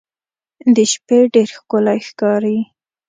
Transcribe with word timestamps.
د 0.75 0.77
شپې 0.91 1.19
ډېر 1.33 1.47
ښکلی 1.57 1.99
ښکاري. 2.07 2.57